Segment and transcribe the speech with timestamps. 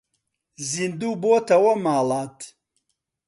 [0.69, 2.37] زیندوو بۆتەوە ماڵات